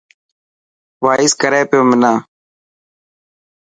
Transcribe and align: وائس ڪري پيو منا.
وائس 1.03 1.31
ڪري 1.41 1.61
پيو 1.69 1.81
منا. 1.89 2.13